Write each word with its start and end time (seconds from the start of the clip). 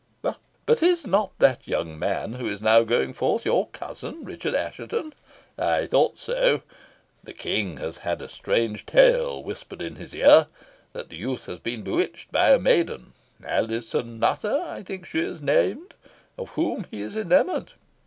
But 0.65 0.81
is 0.81 1.05
not 1.05 1.31
that 1.37 1.67
young 1.67 1.99
man, 1.99 2.33
who 2.33 2.47
is 2.49 2.59
now 2.59 2.81
going 2.81 3.13
forth, 3.13 3.45
your 3.45 3.67
cousin, 3.67 4.25
Richard 4.25 4.55
Assheton? 4.55 5.13
I 5.59 5.85
thought 5.85 6.17
so. 6.17 6.61
The 7.23 7.33
King 7.33 7.77
has 7.77 7.97
had 7.97 8.19
a 8.19 8.27
strange 8.27 8.87
tale 8.87 9.43
whispered 9.43 9.79
in 9.79 9.97
his 9.97 10.11
ear, 10.15 10.47
that 10.93 11.09
the 11.09 11.17
youth 11.17 11.45
has 11.45 11.59
been 11.59 11.83
bewitched 11.83 12.31
by 12.31 12.49
a 12.51 12.57
maiden 12.57 13.13
Alizon 13.45 14.17
Nutter, 14.17 14.63
I 14.65 14.81
think 14.81 15.05
she 15.05 15.19
is 15.19 15.39
named 15.39 15.93
of 16.35 16.49
whom 16.49 16.87
he 16.89 17.03
is 17.03 17.15
enamoured. 17.15 17.73